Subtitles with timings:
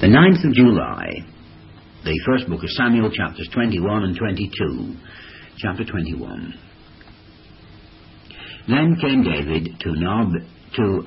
[0.00, 1.12] The 9th of July,
[2.04, 4.96] the first book of Samuel, chapters 21 and 22.
[5.58, 6.54] Chapter 21.
[8.66, 10.32] Then came David to Nob,
[10.76, 11.02] to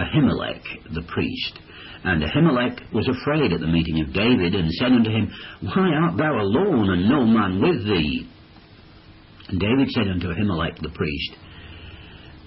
[0.00, 0.62] Ahimelech
[0.94, 1.60] the priest.
[2.02, 5.30] And Ahimelech was afraid at the meeting of David, and said unto him,
[5.62, 8.28] Why art thou alone, and no man with thee?
[9.48, 11.36] And David said unto Ahimelech the priest,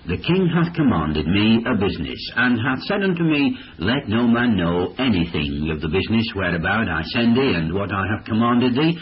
[0.07, 4.57] The king hath commanded me a business, and hath said unto me, Let no man
[4.57, 8.97] know anything of the business whereabout I send thee, and what I have commanded thee,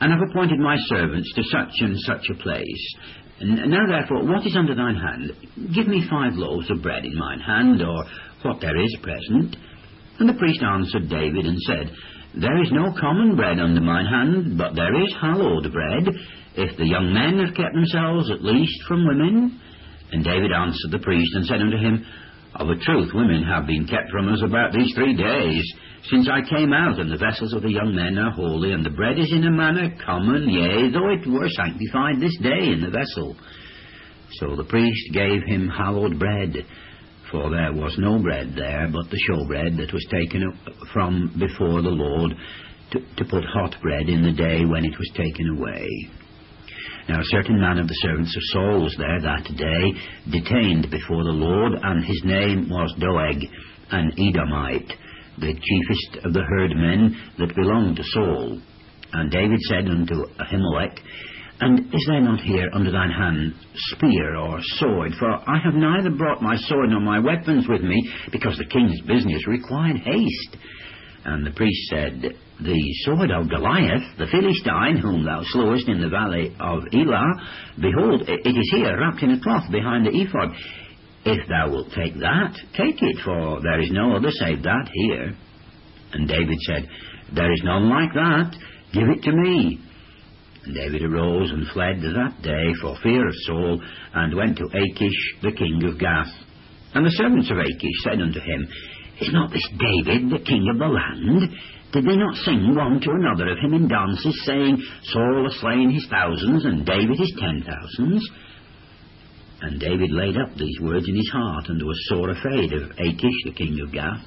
[0.00, 2.94] and have appointed my servants to such and such a place.
[3.40, 5.30] Now therefore, what is under thine hand?
[5.74, 8.04] Give me five loaves of bread in mine hand, or
[8.42, 9.56] what there is present.
[10.18, 11.92] And the priest answered David and said,
[12.34, 16.08] There is no common bread under mine hand, but there is hallowed bread,
[16.56, 19.60] if the young men have kept themselves at least from women.
[20.12, 22.04] And David answered the priest and said unto him,
[22.56, 25.64] Of a truth, women have been kept from us about these three days,
[26.10, 28.90] since I came out, and the vessels of the young men are holy, and the
[28.90, 32.90] bread is in a manner common, yea, though it were sanctified this day in the
[32.90, 33.36] vessel.
[34.32, 36.56] So the priest gave him hallowed bread,
[37.30, 40.52] for there was no bread there but the showbread that was taken
[40.92, 42.32] from before the Lord
[42.92, 45.88] to, to put hot bread in the day when it was taken away.
[47.08, 49.92] Now a certain man of the servants of Saul was there that day,
[50.30, 53.44] detained before the Lord, and his name was Doeg,
[53.90, 54.92] an Edomite,
[55.38, 58.60] the chiefest of the herdmen that belonged to Saul.
[59.12, 60.98] And David said unto Ahimelech,
[61.60, 65.12] And is there not here under thine hand spear or sword?
[65.18, 69.00] For I have neither brought my sword nor my weapons with me, because the king's
[69.02, 70.56] business required haste.
[71.24, 72.20] And the priest said,
[72.60, 77.32] The sword of Goliath, the Philistine, whom thou slewest in the valley of Elah,
[77.80, 80.50] behold, it is here, wrapped in a cloth behind the ephod.
[81.24, 85.36] If thou wilt take that, take it, for there is no other save that here.
[86.12, 86.88] And David said,
[87.34, 88.56] There is none like that.
[88.92, 89.78] Give it to me.
[90.64, 93.80] And David arose and fled that day for fear of Saul,
[94.14, 96.32] and went to Achish the king of Gath.
[96.94, 98.68] And the servants of Achish said unto him,
[99.20, 101.50] is not this David, the king of the land?
[101.92, 105.90] Did they not sing one to another of him in dances, saying, Saul has slain
[105.90, 108.28] his thousands, and David his ten thousands?
[109.60, 113.44] And David laid up these words in his heart, and was sore afraid of Achish,
[113.44, 114.24] the king of Gath.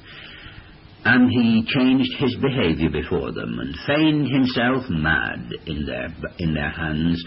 [1.04, 6.08] And he changed his behaviour before them, and feigned himself mad in their,
[6.40, 7.24] in their hands,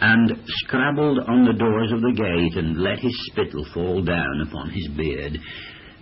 [0.00, 4.70] and scrabbled on the doors of the gate, and let his spittle fall down upon
[4.70, 5.38] his beard.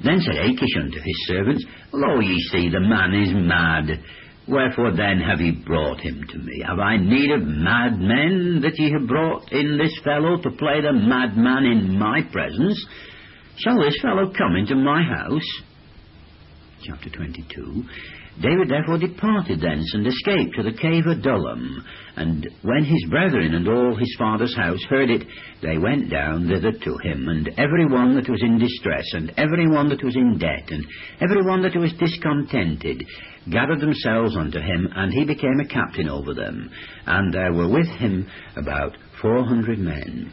[0.02, 4.00] Then said Achish unto his servants, Lo, ye see, the man is mad.
[4.48, 6.64] Wherefore then have ye brought him to me?
[6.66, 10.92] Have I need of madmen that ye have brought in this fellow to play the
[10.92, 12.84] madman in my presence?
[13.58, 15.46] Shall this fellow come into my house?
[16.82, 17.84] Chapter 22.
[18.40, 21.84] David therefore departed thence and escaped to the cave of Adullam.
[22.16, 25.26] And when his brethren and all his father's house heard it,
[25.62, 29.68] they went down thither to him, and every one that was in distress, and every
[29.68, 30.86] one that was in debt, and
[31.20, 33.04] every one that was discontented,
[33.50, 36.70] gathered themselves unto him, and he became a captain over them.
[37.06, 38.26] And there were with him
[38.56, 40.32] about four hundred men.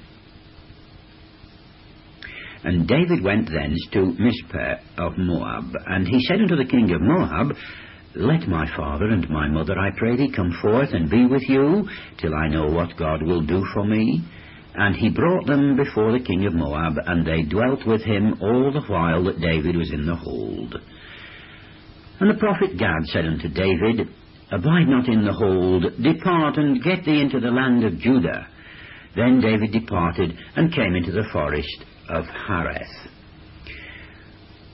[2.63, 7.01] And David went thence to Mizpeh of Moab, and he said unto the king of
[7.01, 7.55] Moab,
[8.17, 11.87] let my father and my mother, I pray thee, come forth and be with you,
[12.19, 14.23] till I know what God will do for me.
[14.75, 18.71] And he brought them before the king of Moab, and they dwelt with him all
[18.71, 20.75] the while that David was in the hold.
[22.19, 24.07] And the prophet Gad said unto David,
[24.51, 28.47] Abide not in the hold, depart and get thee into the land of Judah.
[29.15, 33.09] Then David departed and came into the forest of Hareth.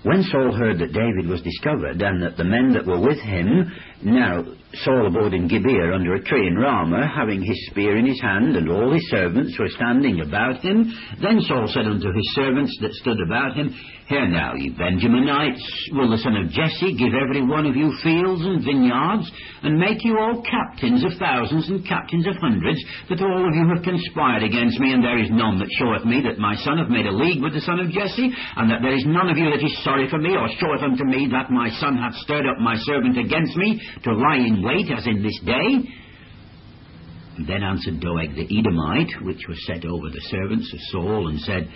[0.04, 3.72] When Saul heard that David was discovered, and that the men that were with him,
[4.06, 4.44] now
[4.82, 8.56] Saul abode in Gibeah under a tree in Ramah, having his spear in his hand,
[8.58, 10.92] and all his servants were standing about him,
[11.22, 13.70] then Saul said unto his servants that stood about him,
[14.08, 15.64] Hear now, ye Benjaminites,
[15.94, 19.32] will the son of Jesse give every one of you fields and vineyards,
[19.62, 23.66] and make you all captains of thousands and captains of hundreds, that all of you
[23.70, 26.92] have conspired against me, and there is none that showeth me that my son hath
[26.92, 29.48] made a league with the son of Jesse, and that there is none of you
[29.54, 32.60] that is sorry for me, or showeth unto me that my son hath stirred up
[32.60, 35.90] my servant against me, to lie in wait as in this day?
[37.48, 41.68] Then answered Doeg the Edomite, which was set over the servants of Saul, and said,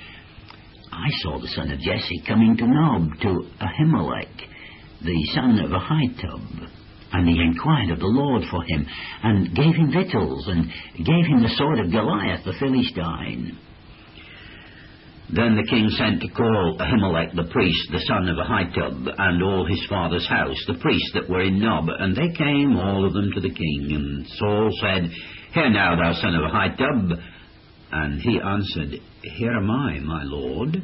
[0.92, 4.38] I saw the son of Jesse coming to Nob, to Ahimelech,
[5.04, 6.70] the son of Ahitub.
[7.14, 8.86] And he inquired of the Lord for him,
[9.24, 10.66] and gave him victuals, and
[10.98, 13.58] gave him the sword of Goliath the Philistine.
[15.30, 19.68] Then the king sent to call Ahimelech the priest, the son of Ahitub, and all
[19.68, 23.32] his father's house, the priests that were in Nob, and they came all of them
[23.36, 23.92] to the king.
[23.92, 25.12] And Saul said,
[25.54, 27.20] Hear now, thou son of Ahitub.
[27.92, 30.82] And he answered, Here am I, my lord.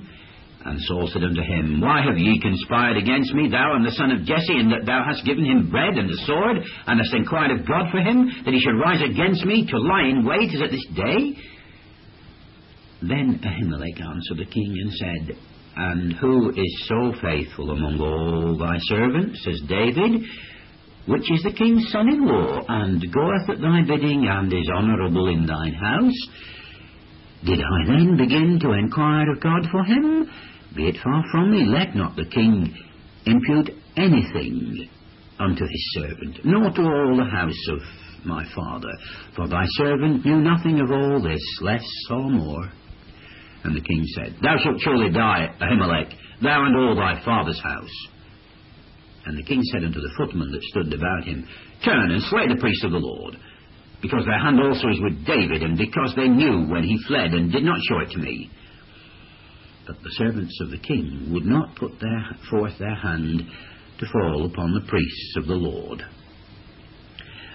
[0.65, 4.11] And Saul said unto him, Why have ye conspired against me, thou and the son
[4.11, 6.57] of Jesse, in that thou hast given him bread and a sword,
[6.87, 10.07] and hast inquired of God for him, that he should rise against me to lie
[10.07, 11.35] in wait as at this day?
[13.07, 15.38] Then Ahimelech answered the king and said,
[15.75, 20.21] And who is so faithful among all thy servants as David,
[21.07, 25.73] which is the king's son-in-law, and goeth at thy bidding, and is honourable in thine
[25.73, 26.29] house?
[27.45, 30.29] Did I then begin to inquire of God for him?
[30.73, 32.73] Be it far from me, let not the king
[33.25, 34.88] impute anything
[35.39, 37.79] unto his servant, nor to all the house of
[38.25, 38.91] my father,
[39.35, 42.71] for thy servant knew nothing of all this, less or more.
[43.63, 48.07] And the king said, Thou shalt surely die, Ahimelech, thou and all thy father's house.
[49.25, 51.48] And the king said unto the footmen that stood about him,
[51.86, 53.38] Turn and slay the priest of the Lord,
[54.01, 57.51] because their hand also is with David, and because they knew when he fled and
[57.51, 58.51] did not show it to me.
[59.88, 63.44] But the servants of the king would not put their, forth their hand
[64.00, 66.04] to fall upon the priests of the Lord.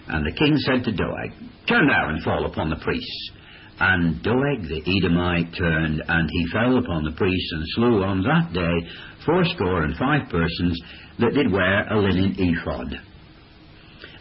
[0.09, 1.33] And the king said to Doeg,
[1.69, 3.31] Turn thou and fall upon the priests.
[3.81, 8.53] And Doeg the Edomite turned, and he fell upon the priests, and slew on that
[8.53, 8.89] day
[9.25, 10.81] fourscore and five persons
[11.19, 12.99] that did wear a linen ephod.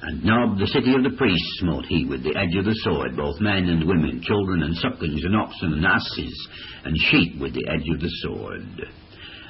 [0.01, 3.17] And Nob, the city of the priests, smote he with the edge of the sword,
[3.17, 6.47] both men and women, children and sucklings, and oxen and asses,
[6.85, 8.85] and sheep with the edge of the sword.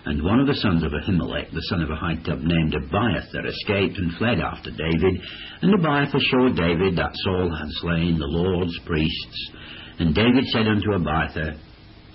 [0.05, 4.15] And one of the sons of Ahimelech, the son of Ahitub, named Abiathar, escaped and
[4.15, 5.19] fled after David.
[5.61, 9.51] And Abiathar showed David that Saul had slain the Lord's priests.
[9.99, 11.55] And David said unto Abiathar,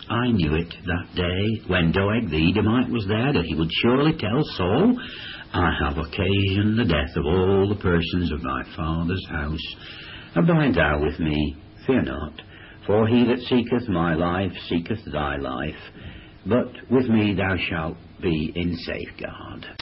[0.08, 4.12] I knew it that day when Doeg the Edomite was there that he would surely
[4.18, 5.00] tell Saul,
[5.54, 9.76] I have occasioned the death of all the persons of thy father's house.
[10.36, 11.56] Abide thou with me,
[11.86, 12.40] fear not,
[12.86, 15.74] for he that seeketh my life seeketh thy life,
[16.46, 19.78] but with me thou shalt be in safeguard.